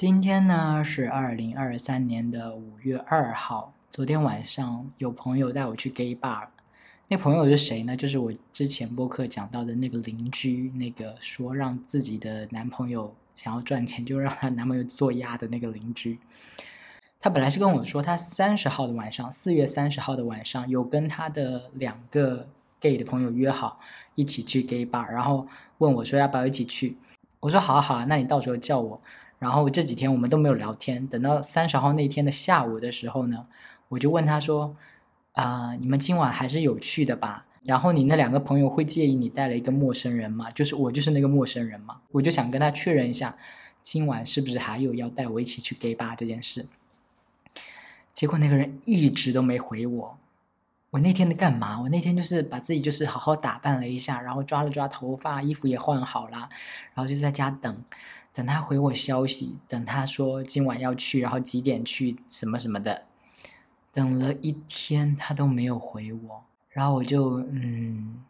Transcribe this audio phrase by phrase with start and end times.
[0.00, 3.74] 今天呢是二零二三年的五月二号。
[3.90, 6.46] 昨天晚上有朋友带我去 gay bar，
[7.08, 7.94] 那朋友是谁呢？
[7.94, 16.18] 就是我之前播客讲到的那个邻居，那个说让自己的男朋友想要赚钱就让她男朋友做鸭的那个邻居。
[17.20, 22.48] 他本来是跟我说，他三十号的晚上，四月三十号的晚上有跟他的两个
[22.80, 23.78] gay 的朋友约好
[24.14, 25.46] 一起去 gay bar，然后
[25.76, 26.96] 问我说要不要一起去。
[27.40, 28.98] 我说好好啊，那你到时候叫我。
[29.40, 33.46] 然后这几天我们都没有聊天，等到三十号那天的下午的时候呢，
[33.88, 34.76] 我就问他说
[35.32, 37.46] ：“啊，你们今晚还是有去的吧？
[37.62, 40.50] 然后你那两个朋友会介意你带了一个陌生人吗？
[40.50, 43.34] 就是我就是那个陌生人嘛，我就想跟他确认一下，
[43.82, 46.66] 今晚是不是还有要带我一起去 gay 吧这件事。
[48.12, 50.18] 结果那个人一直都没回我。
[50.90, 51.80] 我那天在干嘛？
[51.80, 56.48] 我那天就是把自己就是好好打扮了一下，然后抓了抓头发，衣服也换好了，
[56.92, 57.74] 然后就在家等。”
[58.32, 63.02] 等他回我消息，等他说今晚要去，然后几点去，什么什么的，
[63.92, 68.22] 等了一天他都没有回我，然后我就嗯，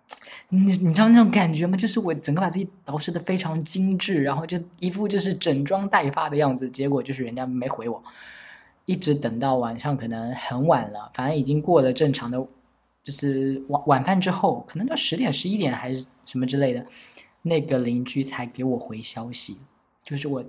[0.48, 1.76] 你你知道那种感觉吗？
[1.76, 8.02] 就是我整个把自己捯饬的非常精致，然后就一副就是整装待发的样子，结果就是人家没回我，
[8.86, 12.38] 一直等到晚上可能很晚了，反正已经过了正常的，
[13.04, 16.86] 就是晚晚饭之后，可能到十点十一点还是什么之类的，
[17.42, 19.58] 那个邻居才给我回消息。
[20.04, 20.44] 就是我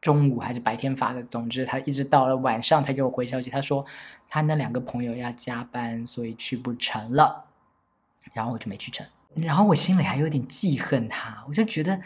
[0.00, 3.50] 中午还是白天发的，总之他一直到了晚上才给我回消息。
[3.50, 3.84] 他说
[4.28, 7.44] 他那两个朋友要加班，所以去不成了。
[8.32, 9.06] 然后我就没去成。
[9.34, 12.00] 然后我心里还有点记恨他，我就觉得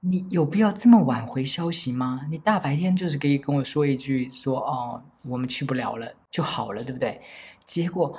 [0.00, 2.26] 你有必要这么晚回消息吗？
[2.30, 7.20] 你大白天就是可以跟我说一句说哦我们去不了了就好了，对不对？
[7.64, 8.16] 结果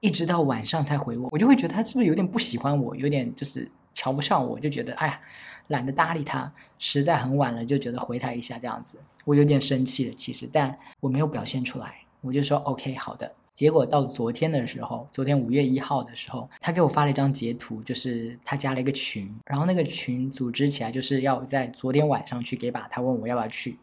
[0.00, 5.20] 一直到晚上才回我，我就会觉得他是不是有点不喜欢我，有点就是瞧不上我，就觉得哎呀。
[5.68, 13.30] 懒得搭理他，实在很晚了，就觉得回他一下这样子，我有点生气了，其实，但我没有表现出来，我就说 OK 好的。
[13.54, 23.78] 结果到昨天的时候，昨天五月一号的时候，他给我发了一张截图，就是他加了一个群，然后那个群组织起来就是要在昨天晚上去给把，他问我要不要去，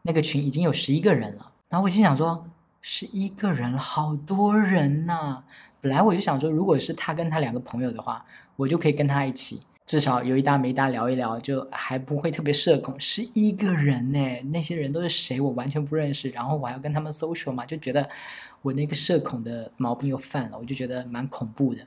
[0.00, 2.48] 那个群已经有十一个人了，然后我心想说，
[2.80, 5.44] 十一个人，好多人呐。
[5.82, 8.24] 本来我就想说，如果是他跟他两个朋友的话，
[8.60, 9.58] 我就可以跟他一起。
[9.86, 12.94] 至少有一搭没搭聊一聊，就还不会特别社恐。
[13.00, 14.20] 十一个人呢，
[14.52, 15.40] 那些人都是谁？
[15.40, 16.28] 我完全不认识。
[16.28, 18.06] 然后我还要跟他们 social 嘛，就觉得
[18.60, 21.80] 我那个社恐的毛病又犯了，我就觉得蛮恐怖的。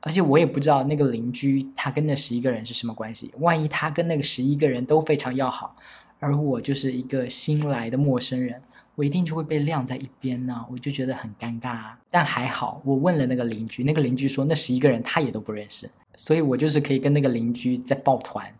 [0.00, 3.32] 而且我也不知道那个邻居他跟那十一个人是什么关系。
[3.40, 5.76] 万一他跟那个十一个人都非常要好，
[6.20, 8.62] 而我就是一个新来的陌生人，
[8.94, 10.64] 我一定就会被晾在一边呢。
[10.70, 11.90] 我就觉得很尴尬。
[12.10, 15.90] 但还好，我问了那个邻居，那个邻居说那十一个人他也都不认识。
[16.14, 18.52] 所以我就是可以跟那个邻居在抱团，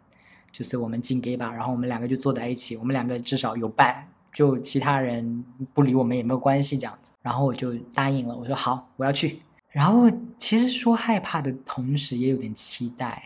[0.51, 7.12] 就是我们进 gay 吧，然后我们两个就坐在一起，我们两个至少有伴，就其他人不理我们也没有关系这样子。
[7.23, 9.39] 然后我就答应了，我说好，我要去。
[9.71, 13.23] 然后其实说害怕的同时也有点期待。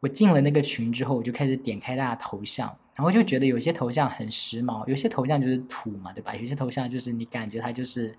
[0.00, 6.34] 我进了那个群之后，我就开始点开大家头像，然后就觉得有些头像很时髦，有些头像就是土嘛，对吧？
[6.36, 8.14] 有些头像就是你感觉他就是，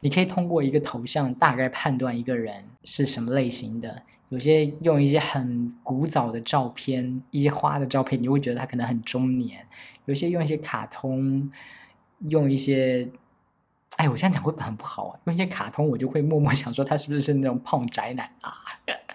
[0.00, 4.02] 你可以通过一个头像大概判断一个人是什么类型的。
[4.30, 9.58] 有些用一些很古早的照片，一些花的照片，你会觉得他可能很中年；
[10.06, 11.50] 有些用一些卡通，
[12.28, 13.08] 用一些，
[13.96, 15.20] 哎，我现在讲会很不好啊。
[15.24, 18.54] 用一些卡通，我就会默默 想说他是不是是那种胖宅男啊？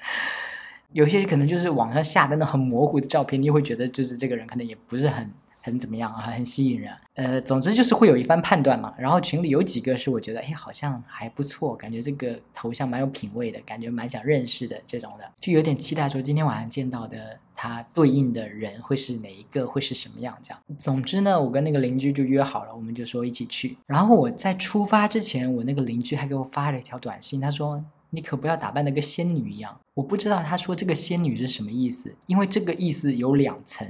[0.92, 5.32] 有些可能就是网上下的那很模糊的照片，你会觉得就是这个人可能也不是很。
[5.66, 6.22] 很怎么样啊？
[6.22, 6.94] 很吸引人。
[7.16, 8.94] 呃，总之就是会有一番判断嘛。
[9.00, 20.60] 然后群里有几个是我觉得，哎，好像还不错，感觉这个头像蛮有品位的，感觉蛮想认识的这种的，就有点期待说今天晚上见到的他对应的人会是哪一个，会是什么样这样。
[20.78, 23.76] 总之呢，我跟那个邻居就约好了，我们就说一起去。
[23.88, 33.90] 然后我在出发之前，我那个邻居还给我发了一条短信，他说：“你可不要打扮的跟仙女一样。”我不知道他说这个仙女是什么意思，因为这个意思有两层。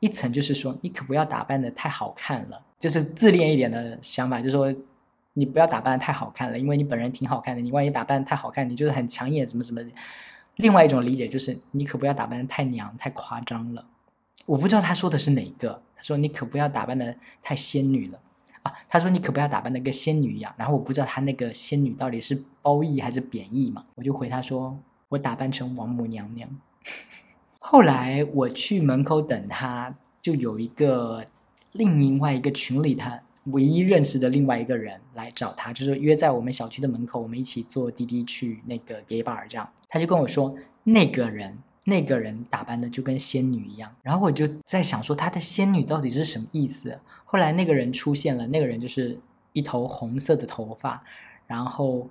[0.00, 4.74] 一层就是说，你可不要打扮的太好看了，就是自恋一点的想法，就是说，
[5.32, 9.80] 你不要打扮的太好看了，因为你本人挺好看的，你万一打扮太好看，你就是很抢眼，什么什么。
[10.56, 13.84] 另外一种理解就是，你可不要打扮的太娘、太夸张了。
[14.46, 18.20] 我不知道他说的是哪个，他说你可不要打扮的太仙女了
[18.62, 20.54] 啊，他说你可不要打扮的跟仙女一样。
[20.56, 24.78] 然后我不知道他那个仙女到底是褒义还是贬义嘛，我就回他说，
[25.08, 26.48] 我打扮成王母娘娘。
[27.68, 29.92] 后来我去门口等他，
[30.22, 31.26] 就有一个
[31.72, 39.68] 另另外一个群里他唯一认识的另外一个人来找他，就是约在我们小区的门口，我们一起坐滴滴去那个 gay bar 这样。
[39.88, 40.54] 他就跟我说，
[40.84, 46.96] 那个人那个人打扮的就跟仙女一样，然后我就在想说他的仙女到底是什么意思？
[47.24, 49.18] 后来那个人出现了，那个人就是
[49.52, 51.02] 一头红色的头发，
[51.48, 52.08] 然后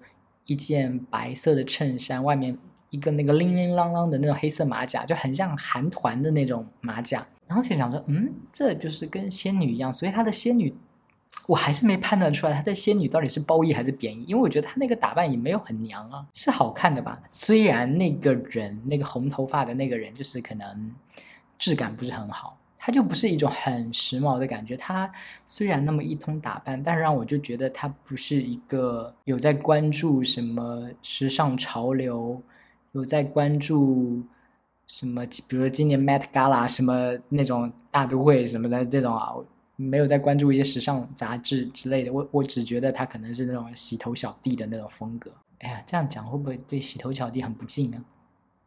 [0.47, 2.57] 一件白色的衬衫，外面
[2.95, 7.25] 一个那个铃铃啷啷的那种黑色马甲，就很像韩团的那种马甲。
[7.45, 10.73] 然后就想说，嗯，这就是跟仙女一样，所以她的仙女。
[11.47, 17.21] 我还是没判断出来她的仙女到底是褒义还是贬义，因为我觉得她那个打扮也没有很娘啊，是好看的吧？
[17.31, 20.95] 虽然那个人那个红头发的那个人就是可能
[21.59, 24.77] 质感不是很好，他就不是一种很时髦的感觉。
[24.77, 25.11] 他
[25.45, 32.41] 虽然那么一通打扮，但是让我就觉得他不是一个有在关注什么时尚潮流，
[32.95, 34.23] 有在关注
[34.87, 39.33] 什么，比如说今年 Met Gala 什么那种大都会什么的这种啊。
[39.77, 45.29] 没有在关注一些时尚杂志之类的，我我只觉得他可能是那种洗头小弟的那种风格。
[45.59, 47.99] 哎呀，这样讲会不会对洗头小弟很不敬啊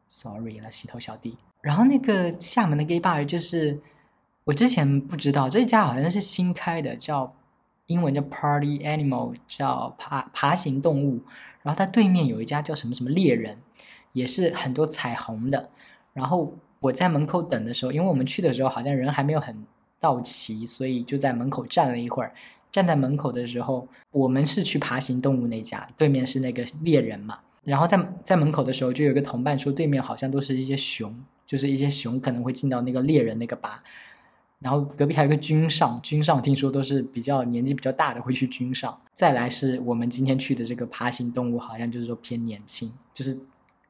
[0.06, 1.38] ？Sorry 了，洗头小弟。
[1.62, 3.80] 然后那个厦门的 gay bar 就是
[4.44, 7.34] 我之前不知道，这家好像是新开的，叫
[7.86, 11.22] 英文叫 Party Animal，叫爬爬行动物。
[11.62, 13.56] 然后它对面有一家叫什么什么猎人，
[14.12, 15.70] 也是很多彩虹的。
[16.12, 19.56] 然后我在门口等的时候，因为我们去的时候好像人还没有很。
[20.00, 22.32] 到齐，所以就在门口站了一会儿。
[22.70, 27.40] 站在门口的时候，我们是去爬行动物那家，对面是那个猎人嘛。
[27.64, 31.12] 然后在在门口的时候，就有个同伴说，对面好像都是一些熊，
[31.44, 33.82] 就是一些熊可能会进到那个猎人那个吧。
[34.60, 38.96] 然后隔壁还有个君上，君上听说都是比较年纪比较大的会去君上。
[39.14, 43.36] 再来是我们今天去的这个爬行动物，好像就是说偏年轻，就是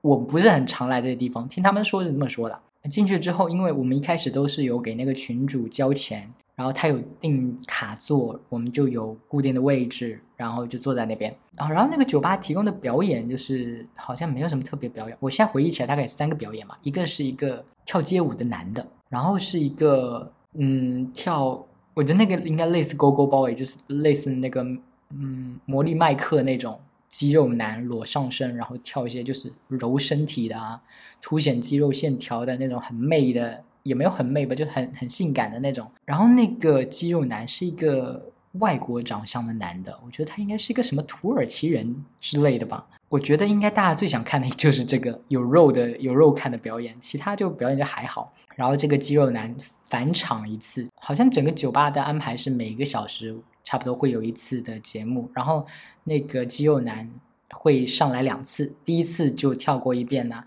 [0.00, 2.59] 我不是很常来这个地方，听他们说是这么说的。
[2.91, 11.35] 进去之后，因为我们一开始都是有给那个群主交钱，然后他有订卡座，我们就有固定的位置，然后就坐在那边。
[11.56, 15.17] 然后，然后那个酒吧提供的表演就是好像没有什么特别表演。
[15.21, 21.62] 我现在回忆起来，大概三个表演嘛，一个是一个跳街舞的男的，然后是一个嗯跳，
[21.93, 24.62] 我觉得那个应该类似勾勾包，也就是类似那个
[25.11, 26.79] 嗯魔力麦克那种。
[27.09, 30.81] 肌肉男裸上身，然后跳一些就是揉身体的啊，
[31.23, 35.91] 凸显肌肉线条的那种很媚的，也没有很媚吧，就很很性感的那种。
[36.05, 42.87] 然后那个肌肉男是一个外国长相的男的，我觉得他应该是一个什么土耳其人之类的吧。
[43.09, 48.31] 我觉得应该大家最想看的就是这个有肉的有肉看的表演，其他就表演就还好。
[48.55, 49.55] 然后这个肌肉男
[49.89, 53.35] 返场一次，好像整个酒吧的安排是每个小时。
[53.69, 55.67] 差不多会有一次的节目，然后
[56.05, 57.06] 那个肌肉男
[57.50, 60.43] 会上来两次，第一次就跳过一遍呢，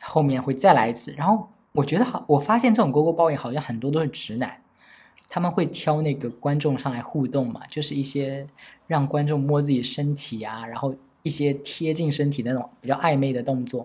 [0.00, 1.12] 后面会再来一次。
[1.16, 4.62] 然后我觉得好，我发现这种勾勾包也好像很多都是直男，
[5.28, 8.46] 他们会挑那个观众上来互动嘛，就是一些
[8.86, 10.94] 让观众摸自己身体啊，然后
[11.24, 13.84] 一些贴近身体那种比较暧昧的动作。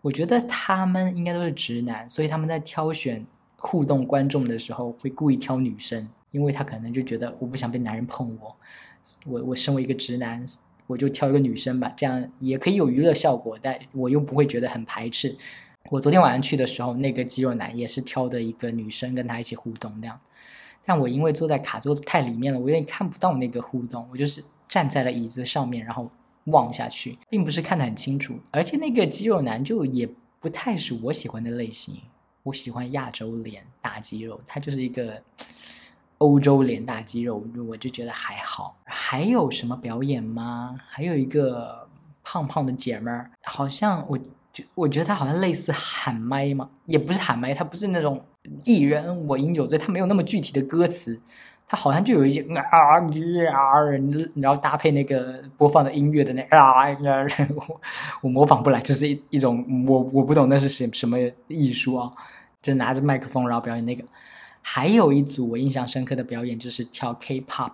[0.00, 3.26] 我觉得他们应该都是直男，所以他们在挑选
[3.56, 6.08] 互动观众的时候会故意挑女生。
[6.32, 8.56] 因为他可能就觉得我不想被男人碰我，
[9.26, 10.44] 我我身为一个直男，
[10.86, 15.36] 我就挑一个女生吧，这样也可以有娱乐效果，但我又不会觉得很排斥。
[15.90, 20.18] 我昨天晚上去的时候，那个肌肉男也是挑的一个女生跟他一起互动那样，
[20.86, 26.10] 但我因为坐在卡座太里面了，我有点看不到那个互动，我就是站在了椅子上面，然后
[26.44, 30.08] 望下去，并不是看得很清楚，而且那个肌肉男就也
[30.40, 31.96] 不太是我喜欢的类型，
[32.44, 35.22] 我喜欢亚洲脸大肌肉，他就是一个。
[36.22, 38.76] 欧洲脸大肌肉，我就觉得还好。
[38.84, 40.78] 还有什么表演吗？
[40.88, 41.88] 还有一个
[42.22, 44.16] 胖胖的姐们儿，好像我
[44.52, 48.24] 就我觉得她好像类似喊麦嘛，也不是喊麦，她不是那种
[48.64, 51.20] 艺人我饮酒醉，她没有那么具体的歌词，
[51.66, 53.82] 她好像就有一些啊啊，
[54.36, 56.96] 然后搭配那个播放的音乐的那啊啊，
[57.56, 57.80] 我
[58.22, 61.18] 我模仿不来，这是一一种我我不懂那是什什么
[61.48, 62.12] 艺术啊，
[62.62, 64.04] 就拿着麦克风然后表演那个。
[64.62, 67.72] 还有一组我印象深刻的表演就是跳 K-pop，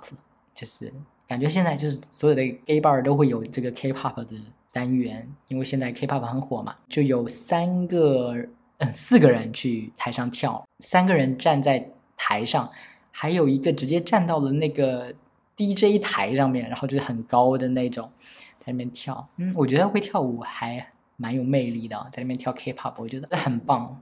[0.55, 0.93] 就是
[1.27, 4.35] 感觉现在就是所有的 gay bar 都会有这个 K-pop 的
[4.73, 8.35] 单元，因为现在 K-pop 很火嘛，就有三个
[8.79, 12.71] 嗯四个人去台上跳，三个人站在台上，
[13.11, 15.15] 还有一个直接站到了那个
[15.57, 18.11] DJ 台上面，然后就是很高的那种，
[18.59, 24.01] 在那边跳，嗯，我觉得会跳舞还蛮有魅力的，在那边跳 K-pop，我觉得很棒。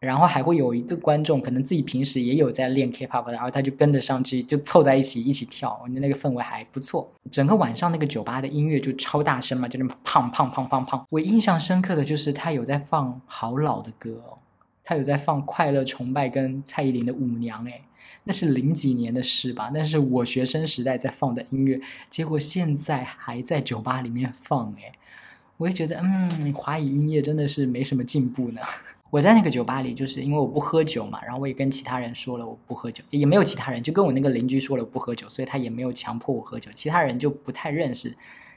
[0.00, 7.12] 然后还会有一个观众，可能自己平时也有在练 K-pop，然后他就跟着上去，就凑在一起一起跳，我觉得那个氛围还不错。
[7.32, 11.04] 整个晚上那个酒吧的音乐就超大声嘛，就那么胖胖胖胖胖。
[11.10, 14.22] 我印象深刻的就是他有在放好老的歌，
[14.84, 17.80] 他有在放《快乐崇拜》跟蔡依林的《舞娘》，哎，
[18.22, 19.70] 那是零几年的事吧？
[19.74, 24.92] 那是我学生时代在放的音乐，结果现在还在酒吧里面放，哎，
[25.56, 28.60] 我也觉得，嗯，华语音乐真的是没什么进步呢。
[29.10, 36.70] 我在那个酒吧里，就是因为我不喝酒嘛，然后我也跟其他人说了我不喝酒，也没有其他人，就跟我那个邻居说了不喝酒，所以他也没有强迫我喝酒。
[36.74, 38.14] 其他人就不太认识，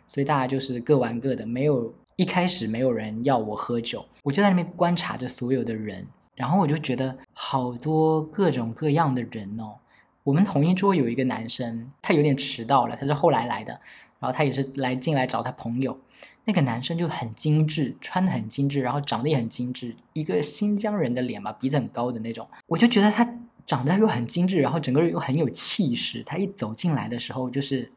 [0.08, 6.06] 所以大家就是各玩各的，没有一开始没有人要我喝酒，我就在那边观察着所有的人，
[6.36, 9.76] 然后我就觉得好多各种各样的人哦。
[10.24, 13.72] 我们同一桌有一个男生，他有点迟到了，他是后来来的，
[14.20, 15.98] 然后他也是来进来找他朋友。
[16.46, 22.48] 那个男生就很精致，穿的很精致，然后长得也很精致，一个新疆人的脸吧，鼻子很高的那种。
[22.66, 23.28] 我就觉得他
[23.68, 26.24] 长得又很精致，然后整个人又很有气势。
[26.24, 27.92] 他一走进来的时候，就是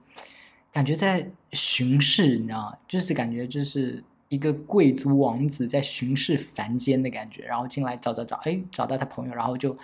[0.70, 2.76] 感觉在巡视，你知道吗？
[2.86, 7.44] 就是感觉就是一个贵族王子在巡视凡间的感觉。
[7.44, 9.76] 然后进来找找找，哎，找到他朋友，然后就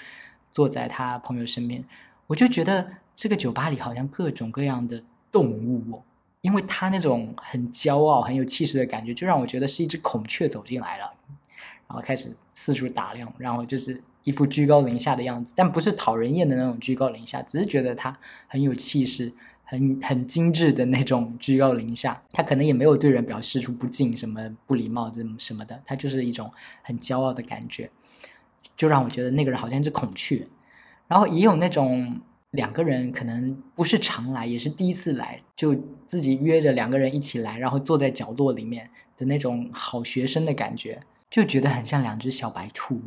[0.52, 1.82] 坐在他朋友身边。
[2.26, 2.86] 我就觉得
[3.16, 5.02] 这个酒吧里好像各种各样的
[5.32, 6.02] 动物哦。
[6.42, 11.12] 因为他那种很骄傲、很有气势的感觉，就让我觉得是一只孔雀走进来了，
[11.86, 19.30] 然后开始四处打量，然后就是一副居高临下的样子，但不是讨人厌的那种居高临下，只是觉得他很有气势、
[19.64, 22.22] 很很精致的那种居高临下。
[22.30, 26.50] 他可能也没有对人表示出不敬、什么不礼貌、这么什么的，他就是一种
[26.82, 27.90] 很骄傲的感觉，
[28.76, 30.48] 就让我觉得那个人好像一只孔雀。
[31.06, 32.20] 然后也有那种。
[32.52, 35.74] 两个人可能不是常来，也是第一次来，就
[36.06, 43.00] 自己约着两个人一起来，然后坐在角落里面的那种好学生的感觉，就觉得很像两只小白兔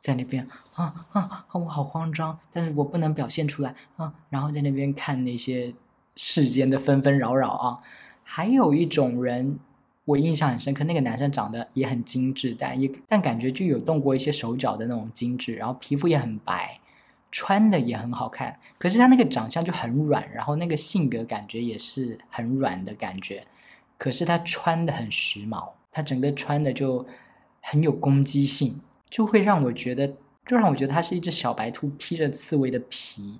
[0.00, 1.46] 在那边啊啊！
[1.52, 4.14] 我好慌张，但是我不能表现出来啊。
[4.30, 5.74] 然后在那边看那些
[6.14, 7.78] 世间的纷纷扰扰啊。
[8.22, 9.58] 还有一种人，
[10.04, 16.80] 我印象很深刻，那个男生长得也很精致，但也但感觉就有动过一些手脚的那种精致，然后皮肤也很白。
[17.38, 23.46] 穿的也很好看，可是他那个长相就很软，然后那个性格感觉也是很软的感觉。
[23.98, 27.06] 可是他穿的很时髦，他整个穿的就
[27.60, 30.08] 很有攻击性，就会让我觉得，
[30.46, 33.38] 就让我觉得他是一只小白兔披着刺猬的皮，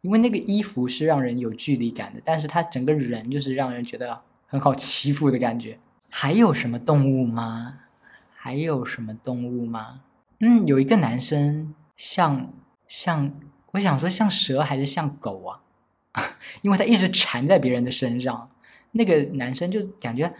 [0.00, 5.78] 因为那个衣服是让人有距离感的，但是他整个人就是让人觉得很好欺负的感觉。
[6.08, 7.78] 还有什么动物吗？
[8.34, 10.00] 还有什么动物吗？
[10.40, 12.52] 嗯，有一个男生像。
[12.88, 13.30] 像
[13.72, 15.60] 我想说，像蛇还是像狗啊？
[16.62, 18.50] 因为他一直缠在别人的身上。
[18.92, 20.32] 那个男生就感觉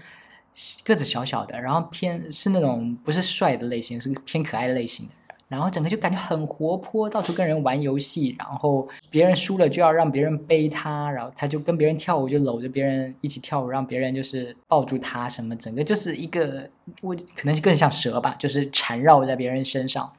[0.83, 5.13] 个子小小的，然后偏是那种不是帅的类型，是偏可爱的类型的。
[5.49, 8.35] 然后整个就感觉很活泼，到处跟人玩游戏。
[8.39, 15.55] 然后别人输了就要让别人背他，然后他就跟别人跳舞，就搂着别人一起跳舞，让别人就是抱住他什么。
[15.57, 16.69] 整个就是一个
[17.03, 20.11] 我可能是更像蛇吧，就是缠绕在别人身上。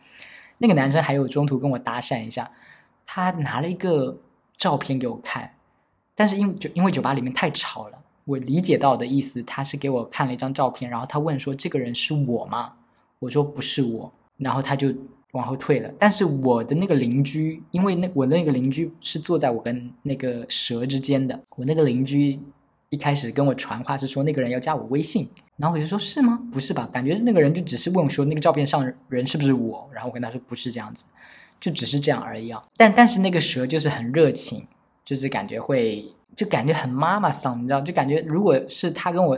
[0.60, 2.52] 那个男生还有中途跟我搭讪一下，
[3.06, 4.18] 他拿了一个
[4.58, 5.56] 照片给我看，
[6.14, 12.74] 但是因就因为酒吧里面太吵了，我理解到的意思，他是给我看了一张照片，然后他问说：“这个人是我吗？”
[13.20, 14.94] 我说：“不是我。”然后他就
[15.32, 15.92] 往后退了。
[15.98, 22.40] 但是我的那个邻居，因为那我那个邻居是坐在我跟那个蛇之间的，我那个邻居
[22.90, 25.28] 一开始跟我传话是说那个人要加我微信。
[25.60, 26.40] 然后我就说：“是吗？
[26.54, 26.90] 不是吧？
[26.92, 29.90] 感觉那个人就只是问我说那个照片上人是不是我？
[29.94, 31.04] 然后我跟他说不是这样子，
[31.60, 32.64] 就只是这样而已啊。
[32.78, 34.64] 但但是那个蛇就是很热情，
[35.04, 37.82] 就是感觉会就感觉很妈妈桑，你知道？
[37.82, 39.38] 就感觉如果是他跟我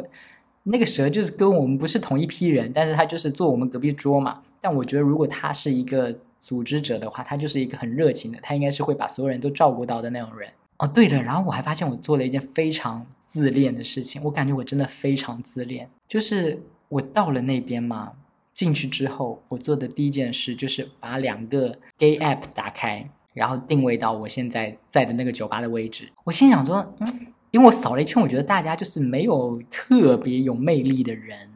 [0.62, 4.42] 那个蛇就是跟我们不是同一批人，但是他就是坐我们隔壁桌嘛。
[4.62, 10.48] 但我觉得如果他是一个组织者的话，他就是一个很热情的，他应该是会把所有人都照顾到的那种人。
[10.82, 16.60] 哦，对了，然后我还发现我做了一件非常自恋的事情，我感觉我真的非常自恋。”就是
[16.90, 18.14] 我到了那边嘛，
[18.52, 26.10] 进去之后，我做的第一件事就是把两个 gay app 打开，然后定位到我现在在的那个酒吧的位置。
[26.24, 27.08] 我心想说，嗯，
[27.52, 31.48] 因为我扫了一圈，我觉得大家就是没有特别有魅力的人，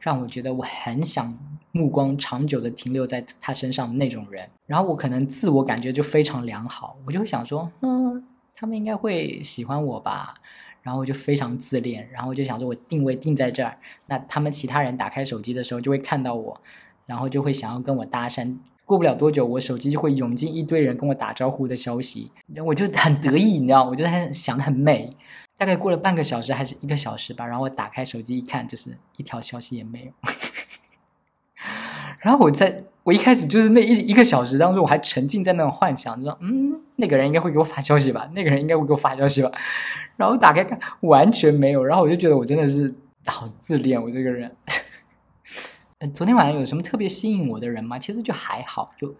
[0.00, 1.38] 让我觉得我很想
[1.72, 4.48] 目光长久的停留在他身上的那种人。
[4.66, 10.34] 然后我可能自我感觉就非常良好，我就会想说，嗯，他们应该会喜欢我吧。
[10.82, 16.60] 然后我就非常自恋，然后我就想说，我定位定在这儿，那他们其他人打开手机的时候就会看到我，
[17.06, 18.58] 然后就会想要跟我搭讪。
[18.84, 22.32] 过不了多久，我手机就会涌进一堆人跟我打招呼的消息，
[22.66, 25.16] 我就很得意，你知道，我就很想的很美。
[25.56, 30.12] 大概过了半个小时还是一个小时吧，然后我打开手机一看，就是一条消息也没有。
[32.18, 32.82] 然后我在。
[33.04, 39.50] 我一开始就是那一一个小时当中，我还沉浸在那种幻想，就说嗯，那个人应该会给我发消息吧，那个人应该会给我发消息吧。
[40.16, 41.84] 然后打开看，完全没有。
[41.84, 42.94] 然后我就觉得我真的是
[43.26, 44.54] 好自恋，我这个人。
[46.14, 47.98] 昨天晚上有什么特别吸引我的人吗？
[47.98, 49.14] 其实就还好，就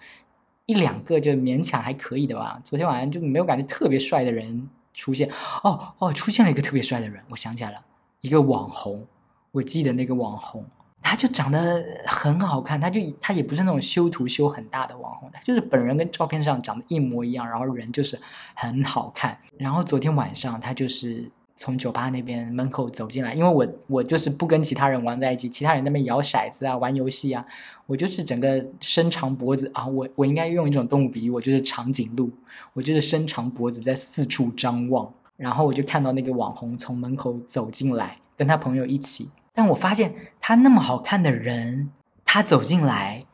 [0.66, 2.60] 一两个就勉强还可以的吧。
[2.64, 5.28] 昨天晚上就没有感觉特别帅的人出现。
[5.62, 7.78] 哦哦，出现了一个特别帅的人，我想起来了，
[8.20, 9.06] 一个网红，
[9.52, 10.64] 我记得那个网红。
[11.02, 18.18] 他就长得很好看，他就他也不是那种修图修很大的网红，他就是本人跟照片上长得一模一样，然后人就是
[18.54, 19.38] 很好看。
[19.58, 27.44] 然后昨天晚上他就是从酒吧那边门口走进来，因为我我就是不跟其他人玩在一起，其他人那边摇骰子啊、玩游戏啊，
[27.86, 32.30] 我就是整个伸长脖子啊，我我应该用一种动物比喻，我就是长颈鹿，
[32.72, 35.12] 我就是伸长脖子在四处张望。
[35.36, 39.28] 然后我就看到那个网红从门口走进来，跟他朋友一起。
[39.54, 41.90] 但我发现他那么好看的人，
[42.24, 43.26] 他走进来，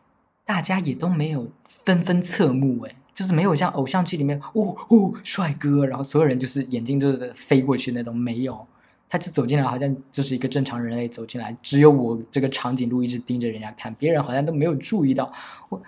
[0.45, 8.67] 大家也都没有纷纷侧目，哎，就是没有像偶像剧里面，哦哦，帅哥，然后所有人就是眼睛就是飞过去那种，没有，
[9.09, 15.33] 他就走进来，好像就是一个正常人类走进来，只有我这个长颈鹿一直盯着人家看，别人好像都没有注意到
[15.69, 15.81] 我，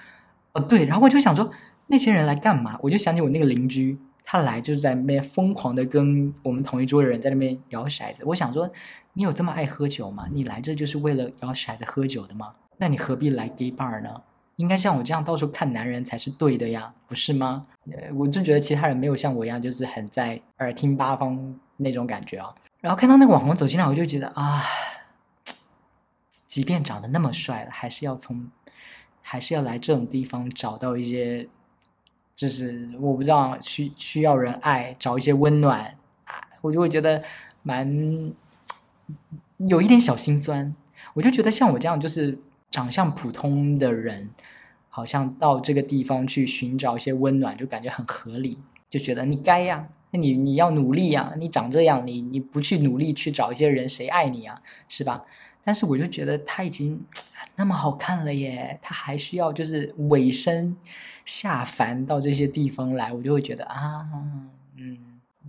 [0.53, 1.51] 哦对，然后我就想说
[1.89, 2.79] 那些人来干嘛？
[2.81, 3.99] 我就想起我那个邻居，
[4.33, 8.71] 他来就是在那边疯狂的跟我们同一桌的人在那边摇骰子，我想说。
[9.15, 10.29] 你有这么爱喝酒吗？
[10.31, 12.55] 你来这就是为了摇骰子喝酒的吗？
[12.77, 14.23] 那你何必来 gay bar 呢？
[14.55, 17.67] 应该像我这样到处看男人才是对的呀，不是吗？
[18.15, 22.55] 我就觉得其他人没有像我一样，就是很在耳听八方那种感觉啊。
[22.81, 24.63] 然后看到那个网红走进来，我就觉得啊，
[26.47, 28.49] 即便长得那么帅了，还是要从，
[29.23, 31.49] 还是要来这种地方找到一些，
[32.41, 35.95] 就是我不知道需需要人爱，找一些温暖
[36.25, 37.23] 啊，我就会觉得
[37.63, 38.33] 蛮。
[39.59, 40.75] 有一点小心酸，
[41.13, 42.39] 我就觉得像我这样就是
[42.71, 44.31] 长相普通的人，
[44.89, 48.57] 好像到这个地方去寻找一些温暖，就感觉很合理，
[48.89, 55.27] 就觉得你该呀，那你你要努力呀，你长这样，你你不去努力去找一些人，谁爱你啊，是吧？
[55.63, 57.01] 但是我就觉得他已经
[57.57, 60.77] 那么好看了耶，他还需要就是尾声
[61.25, 64.07] 下凡到这些地方来，我就会觉得啊，
[64.77, 64.97] 嗯，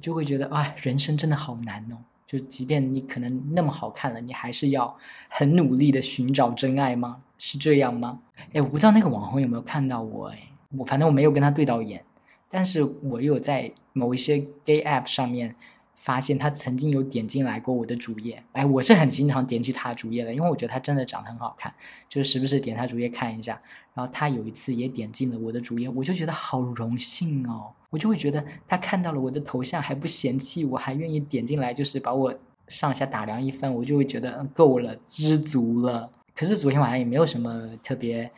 [0.01, 1.97] 就会觉得啊，人生真的好难哦。
[2.27, 7.21] 就即便你可能那么好看了，你还是要很努力的寻找真爱吗？
[7.37, 8.19] 是这样吗？
[8.53, 10.39] 哎，我不知道那个网红有没有看到我哎，
[10.77, 12.03] 我反正我没有跟他对到眼，
[12.49, 15.55] 但是我有在某一些 gay app 上面
[16.01, 18.43] 发现他曾经有点进来过我的主页。
[18.53, 21.71] 哎，我是很经常点去他主页的，因为我觉得他真的长得很好看，
[22.09, 23.61] 就是时不时点他主页看一下。
[23.93, 27.71] 然后他有一次也点进了我的主页，我就觉得好荣幸哦。
[27.91, 32.33] 我就会觉得他看到了我的头像还不嫌弃我，还愿意点进来，就是把我
[32.67, 36.09] 上下打量一番，我就会觉得够了，知足了。
[36.33, 38.31] 可是昨天晚上也没有什么特别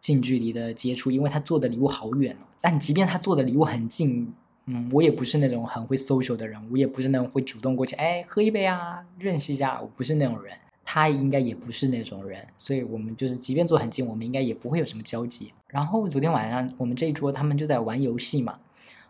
[0.00, 2.36] 近距离的接触，因为他做的离我好远。
[2.60, 4.34] 但即便他做的离我很近，
[4.68, 10.54] 嗯，我也不是那种很会 social 的人，我也不是那种会主动过去，哎，喝一杯啊，认识一下，我不是那种人。
[10.90, 15.52] 他应该也不是那种人，所以我们就是即便坐很近，我们应该也不会有什么交集。
[15.66, 18.58] 然后昨天晚上我们这一桌他们就在玩游戏嘛。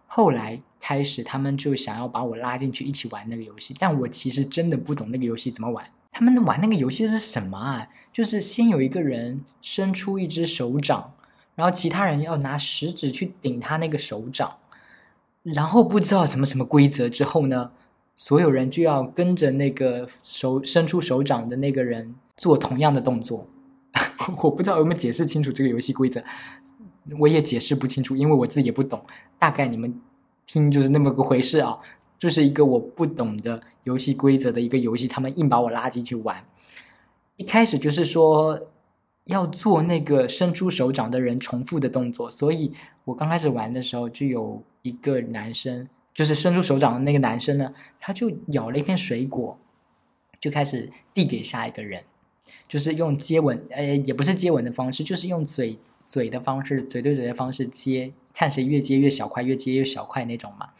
[0.09, 5.87] 后来开始，他们就想要把我拉进去一起玩那个游戏，但我其实真的不懂那个游戏怎么玩。
[6.11, 7.89] 他们玩那个游戏是什么啊？
[8.13, 11.13] 就是先有一个人伸出一只手掌，
[11.55, 14.57] 然后其他人要拿食指去顶他那个手掌，
[15.55, 17.71] 然后不知道什么什么规则之后呢，
[18.15, 23.47] 所有人就要跟着那个手伸出手掌的那个人做同样的动作。
[24.43, 26.23] 我不知道有没有解释清楚这个游戏规则。
[27.19, 29.03] 我也解释不清楚，因为我自己也不懂。
[29.39, 29.99] 大概你们
[30.47, 31.79] 听就是那么个回事啊，
[32.19, 36.45] 就是一个我不懂的游戏规则的一个游戏，他们硬把我拉进去玩。
[37.37, 38.61] 一开始就是说
[39.29, 49.59] 要做那个伸出手掌的人重复的动作，所以我刚开始玩的时候就有一个男生，就是伸出手掌的那个男生呢，他就咬了一片水果，
[50.41, 52.03] 就开始递给下一个人，
[52.67, 55.79] 就是用接吻，呃，也不是接吻的方式，就是用嘴。
[56.07, 60.71] 嘴的方式，嘴对嘴的方式接，看谁越接越小块，越接越小块那种嘛，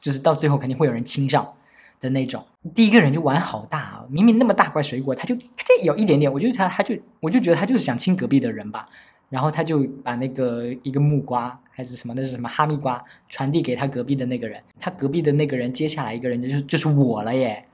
[0.00, 1.52] 就是到最后肯定会有人亲上
[2.00, 2.44] 的那种。
[2.74, 8.88] 第一个人就玩好大啊，明明那么大块水果，他就这有一点点，我就他他就我就觉得他就是想亲隔壁的人吧，
[9.28, 17.64] 然后他就把那个一个木瓜还是什么，那是什么哈密瓜传递给他隔壁的那个人，他隔壁的那个人接下来一个人就是就是我了耶。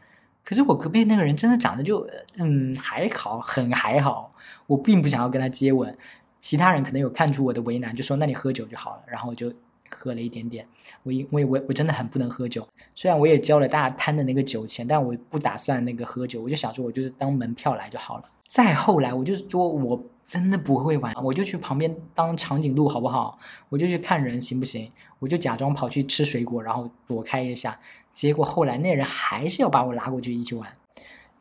[0.45, 4.33] 可是我隔壁那个人真的长得就嗯还好，很还好，
[4.69, 5.97] 我并不想要跟他接吻。
[6.39, 9.03] 其他人可能有看出我的为难，就说那你喝酒就好了。
[9.09, 9.53] 然后我就
[9.91, 10.67] 喝了一点点。
[11.03, 16.43] 我因我我我真的很不能喝酒，虽然我也交了大家摊的那个酒钱，但我不打算那个喝酒。
[16.43, 18.25] 我就想说，我就是当门票来就好了。
[18.49, 23.39] 再后来，我就说我真的不会玩，我就去旁边当长颈鹿好不好？
[23.69, 24.91] 我就去看人行不行？
[25.19, 27.79] 我就假装跑去吃水果，然后躲开一下。
[28.13, 30.71] 结果后来那人还是要把我拉过去一起玩。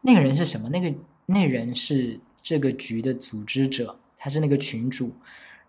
[0.01, 0.69] 那个人是什么？
[0.69, 0.93] 那个
[1.25, 3.97] 那人是这个局的组织者。
[4.17, 5.13] 他是那个群主，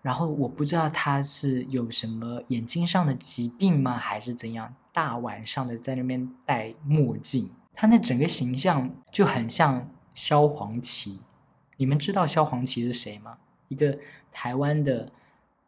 [0.07, 4.73] 然后我不知道他是有什么眼睛上的疾病吗，还是怎样？
[4.92, 11.19] 大晚上的在那边戴墨镜，他那整个形象就很像萧煌奇，
[11.77, 13.37] 你们知道萧煌奇是谁吗？
[13.66, 13.99] 一个
[14.31, 15.11] 台湾的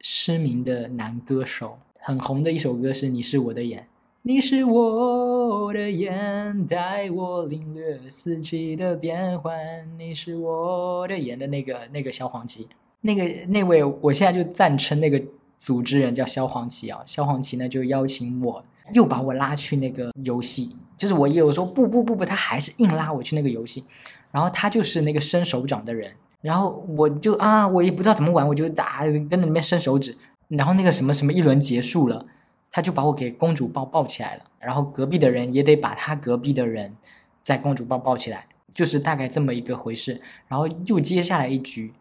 [0.02, 3.82] 失明的男歌手，很红的一首歌是《你是我的眼》。
[4.22, 9.58] 你是我的眼，带我领略四季的变换。
[9.98, 12.68] 你是我的眼的那个那个萧煌奇，
[13.00, 15.22] 那个那位，我现在就暂称那个
[15.58, 17.00] 组织人叫萧煌奇啊。
[17.06, 23.84] 萧煌奇呢就邀请我，又把我拉去那个游戏，就是我也有说不不不不，他还是硬拉我去那个游戏。
[24.30, 30.16] 然后他就是那个伸手掌的人，然后我就啊，我也不知道怎么玩，我就打跟那里面伸手指。
[30.48, 32.26] 然后那个什么什么一轮结束了。
[32.70, 36.94] 他就把我给公主抱抱起来了，然后隔壁的人也得把他隔壁的人
[37.40, 40.20] 在公主抱抱起来，就是大概这么一个回事。
[40.46, 41.94] 然后又接下来一局，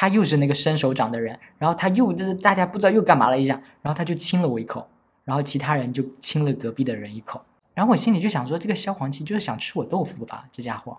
[0.00, 4.88] 他又是那个伸手掌的人，然后他又就是大家不知道又干嘛了一下，然后他就亲了我一口，
[5.26, 7.38] 然后其他人就亲了隔壁的人一口，
[7.74, 10.48] 然后我心里就想说，这个萧煌奇就是想吃我豆腐吧？
[10.50, 10.96] 这家伙，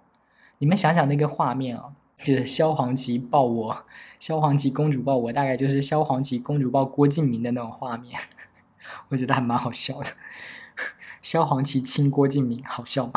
[0.59, 1.85] 你们想想那个画面啊，
[2.19, 3.85] 就是萧煌奇抱我，
[4.19, 8.19] 萧煌奇公主抱我，大概就是萧煌奇公主抱郭敬明的那种画面。
[9.09, 10.09] 我觉得还蛮好笑的，
[11.23, 13.13] 萧煌奇亲郭敬明，好笑吗？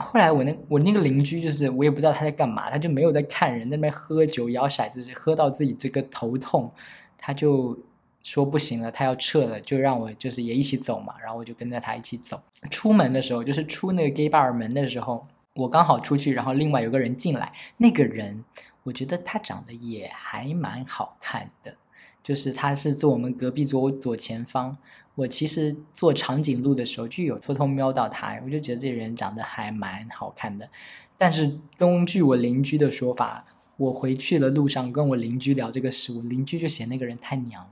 [0.00, 6.72] 后来我那我那个邻居就是我也不知道他在干嘛，他就没有在看人，在那边喝酒摇骰子，喝到自己这个头痛，
[7.16, 7.78] 他就
[8.22, 12.40] 说不行了，他要撤了，就让我就是也一起走嘛，然后我就跟着他一起走。
[12.70, 18.44] 出门的时候，就是出那个 gay bar 门的时候，我刚好出去，然后另外有个人进来，那个人
[18.82, 21.74] 我觉得他长得也还蛮好看的。
[22.22, 24.76] 就是他是坐我们隔壁左左前方，
[25.14, 30.68] 我其实坐长颈鹿的时候就有偷偷瞄到他，我就觉得这人长得还蛮好看的。
[31.18, 33.44] 但是根据我邻居的说法，
[33.76, 37.70] 我回去的路上跟我邻居聊这个事，我邻居就嫌那个人太娘了。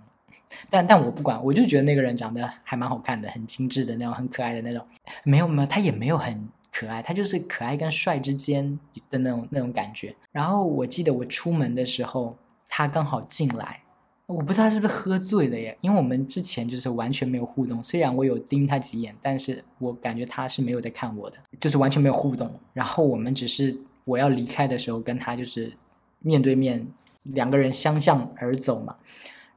[0.70, 4.84] 但但我不管，我就觉得那个人长得还蛮好看的，很精致的那种，很可爱的那种。
[5.22, 8.78] 没有没有，他也没有很可爱，他就是可爱跟帅之间
[9.10, 10.14] 的那种那种感觉。
[10.32, 12.36] 然后我记得我出门的时候，
[12.68, 13.80] 他刚好进来。
[14.28, 22.52] 我不知道他是不是喝醉了耶，因为我们之前就是完全没有互动，虽然我有盯他几眼，但是我感觉他是没有在看我的，就是完全没有互动。
[22.74, 25.72] 然后我们只是我要离开的时候跟他就是
[26.18, 26.86] 面对面
[27.22, 28.94] 两个人相向而走嘛，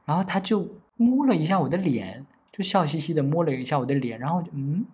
[0.06, 4.86] 然后他就摸了一下我的脸，就笑嘻嘻的摸了一下我的脸，然后嗯，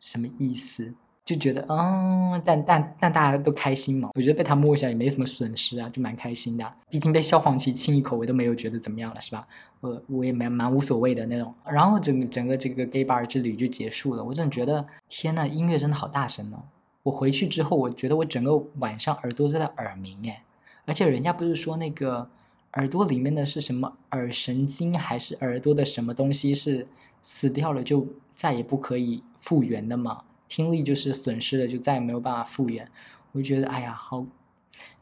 [0.00, 0.92] 什么意思？
[1.30, 4.10] 就觉得，嗯，但但但大家都开心嘛。
[4.14, 6.72] 我觉得被他摸一下也没什么损失啊，就蛮开心的。
[6.88, 9.46] 毕竟被萧煌奇亲一口，我都没有觉得怎么样了，是吧？
[9.80, 11.54] 我我也蛮蛮无所谓的那种。
[11.64, 14.24] 然后整整个这个 gay bar 之旅就结束了。
[14.24, 16.62] 我真的觉得，天呐，音乐真的好大声哦！
[17.04, 20.42] 我回去之后，我觉得我整个晚上耳朵都在耳鸣哎。
[20.84, 22.28] 而且人家不是说那个
[22.72, 26.86] 耳朵里面的是什么耳神经，还是耳朵的什么东西是
[27.22, 30.22] 死掉了就再也不可以复原的吗？
[30.50, 32.86] 听力就是损失了，就再也没有办法复原。
[33.30, 34.26] 我就觉得，哎呀，好，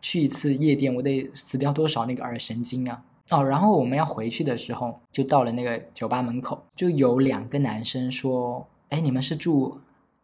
[0.02, 3.02] 去一次夜店，我得死掉多少那个耳神经啊！
[3.30, 9.80] 哦，然后我们要回去的时候，就到了那个酒吧门口，就有两个男生说：“哎，你们是住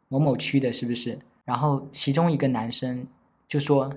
[0.09, 3.07] 某某区的，是不是？”然后其中一个男生
[3.49, 3.91] 就说，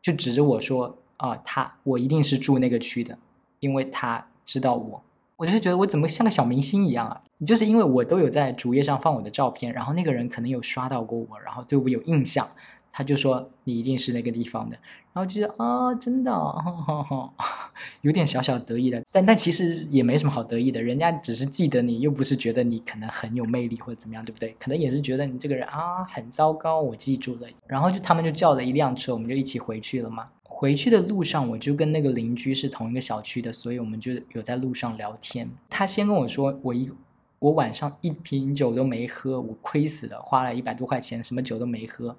[0.00, 3.18] 就指着我说：“啊，他，我一定是住那个区的，
[3.58, 5.02] 因为他知道我。”
[5.40, 7.18] 我就是觉得我怎么像个小明星一样啊！
[7.46, 12.46] 就是因为我都有在主页上放我的照片，然后那个人可能有刷到过我，然后对我有印象，
[12.92, 14.76] 他就说你一定是那个地方的，
[15.12, 16.30] 然后就是啊，真的，
[18.02, 24.54] 有点小小得意的，但但其实也没什么好得意的，人家只是记得你，又不是觉得你可能很有魅力或者怎么样，对不对？
[24.58, 30.28] 可能也是觉得你这个人啊很糟糕，我记住了，然后就他们就叫了一辆车，我们就一起回去了嘛。
[30.42, 35.48] 回去的路上，我就跟那个邻居是同一个小区的，所以我们就有在路上聊天。
[35.70, 36.90] 他先跟我说，我一
[37.38, 42.14] 我晚上一瓶酒都没喝，我亏死了，花了一百多块钱，什么酒都没喝。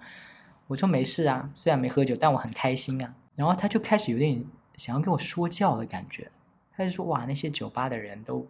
[0.72, 3.14] 我说没事啊，虽然没喝酒，但我很开心啊。
[3.36, 4.42] 然后他就开始有点
[4.78, 6.32] 想要跟我说教的感觉，
[6.72, 8.48] 他就说哇，那些酒吧的人都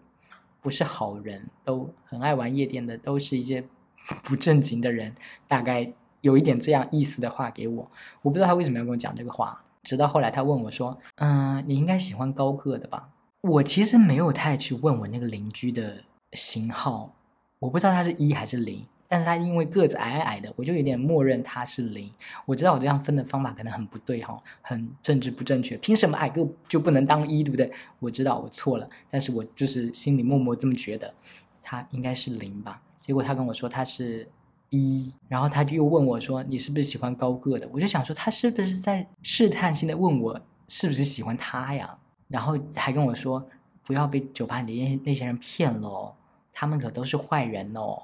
[0.61, 3.63] 不是好人，都很爱玩夜店的，都是一些
[4.23, 5.15] 不正经的人，
[5.47, 7.91] 大概有一点这样意思的话给我。
[8.21, 9.59] 我不知道他为什么要跟我讲这个话。
[9.81, 13.09] 直到后来，他问我说：“嗯，你应该喜欢高个的吧？”
[13.41, 16.03] 我其实没有太去问我那个邻居的
[16.33, 17.11] 型号，
[17.57, 18.85] 我不知道他是一还是零。
[19.11, 22.09] 但是他因为个子矮矮的，我就有点默认他是零。
[22.45, 25.75] 我知道我这样分的方法可能很不对哈，很政治不正确。
[25.79, 27.69] 凭什么矮个就不能当一，对不对？
[27.99, 31.13] 我知道我错了，但是我就是心里默默这么觉得，
[31.61, 32.81] 他应该是零吧。
[33.01, 34.25] 结果他跟我说他是。
[34.73, 41.93] 一，然后他就又问我说：“你是不是喜欢高个的？”我就想说，他是不是在试探性的问我是不是喜欢他呀？
[42.29, 43.45] 然后还跟我说
[43.83, 46.15] ：“不要被酒吧里那那些人骗了，
[46.53, 48.01] 他们可都是坏人哦。”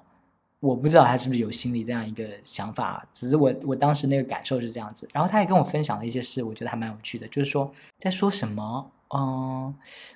[0.60, 5.08] 我不知道他是不是有心里这样一个想法，只是我我当时那个感受是这样子。
[5.14, 9.74] 然后他也跟我分享了一些事，我觉得还蛮有趣的，就是说在说什么，嗯，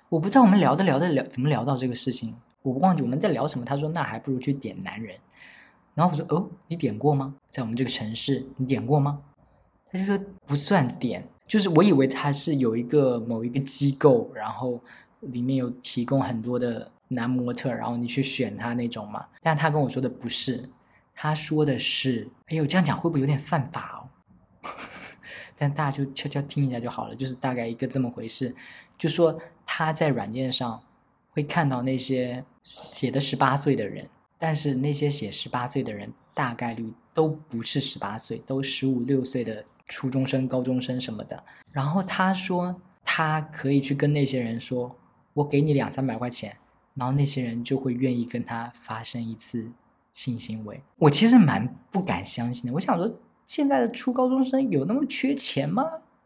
[0.10, 3.66] 我不知道我们聊着聊着聊怎么聊到这个事情，我忘记我们在聊什么。
[3.66, 5.16] 他说那还不如去点男人。
[5.94, 7.36] 然后我说哦，你点过吗？
[7.50, 9.22] 在我们这个城市，你点过吗？
[9.92, 14.80] 他就说不算点，就是我以为他是有一个某一个机构，然后
[15.20, 19.26] 里面有提供很多的男模特，然后你去选他那种嘛。
[19.42, 20.70] 但他跟我说的不是，
[21.14, 24.08] 他说的是，哎呦，这样讲会不会有点犯法
[24.64, 24.70] 哦？
[25.58, 28.56] 但大家就悄悄听一下就好了，就是大概一个这么回事。
[28.98, 30.82] 就说他在软件上
[31.30, 34.08] 会看到那些写的十八岁的人。
[34.44, 41.44] 但是那些写十八岁的人，大概率都不是十八岁，都十五六岁的初中生、高中生什么的。
[41.72, 44.98] 然后他说，他可以去跟那些人说
[45.36, 46.58] ：“我给你两三百块钱。”
[46.94, 49.72] 然后那些人就会愿意跟他发生一次
[50.14, 50.82] 性行为。
[50.98, 52.74] 我其实蛮不敢相信的。
[52.74, 53.14] 我想说，
[53.48, 55.84] 现在的初高中生有那么缺钱吗？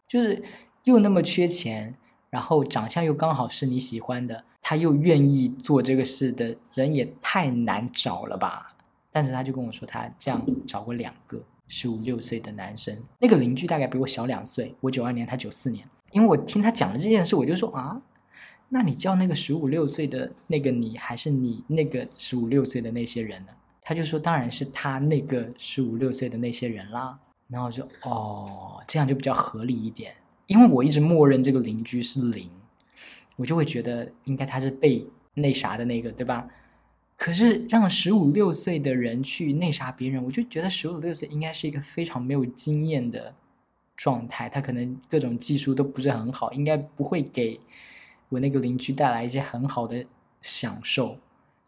[0.07, 0.43] 就是
[0.83, 1.95] 又那么缺钱，
[2.29, 4.43] 然后长相又刚好是你喜欢的。
[4.67, 8.73] 他又愿意做这个事的人也太难找了吧？
[9.11, 12.97] 但是他就跟我说，他这样找过两个十五六岁的男生。
[13.19, 15.87] 那个邻居大概比我小两岁，我九二年，他九四年。
[16.11, 18.01] 因为我听他讲的这件事，我就说啊，
[18.69, 23.51] 那你叫那个十五六岁的那个你，还是你那个十五六岁的那些人呢？
[23.81, 27.19] 他就说，当然是他那个十五六岁的那些人啦。
[27.47, 30.15] 然后就哦，这样就比较合理一点，
[30.47, 32.49] 因为我一直默认这个邻居是零。
[33.35, 36.47] 我就会觉得应该他是被那啥的那个，对吧？
[37.15, 43.31] 可是让十五六岁的人去那啥别人，我就觉得十五六岁应该是一个非常没有经验的
[43.95, 47.59] 状态，他可能各种技术都不是很好，应该不会给
[48.29, 50.05] 我那个邻居带来一些很好的
[50.41, 51.17] 享受。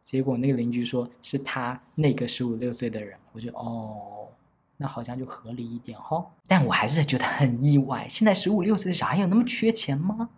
[0.04, 4.30] 结果那个邻居说是他那个十五六岁的人，我就哦，
[4.78, 6.26] 那好像就合理一点哈。
[6.48, 10.30] 但我还是觉得很意外，现在十五六岁的小孩有那么缺钱吗？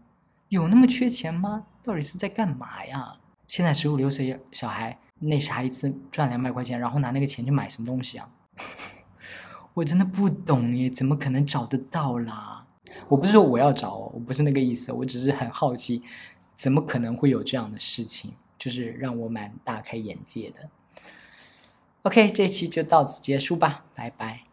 [0.48, 1.68] 有那么缺钱吗？
[1.84, 3.16] 到底是在干嘛呀？
[3.46, 8.28] 现在十五六岁小孩那啥一次赚两百块钱，然后拿那个钱去买什么东西啊？
[9.76, 12.66] 我真的不懂耶，怎么可能找得到啦？
[13.08, 16.02] 我不是说我要找，我不是那个意思，我只是很好奇，
[16.56, 18.32] 怎么可能会有这样的事情？
[18.58, 20.70] 就是让我蛮大开眼界的。
[22.02, 24.49] OK，这期就到此结束吧，拜拜。